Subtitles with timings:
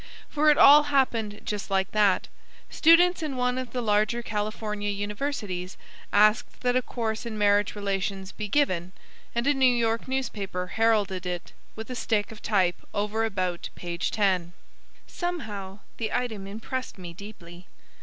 [0.29, 2.27] For it all happened just like that.
[2.71, 5.77] Students in one of the larger California universities
[6.11, 8.93] asked that a course in marriage relations be given
[9.35, 14.09] and a New York newspaper heralded it with a stick of type over about page
[14.09, 14.53] 10.
[15.05, 17.67] Somehow the item impressed me deeply.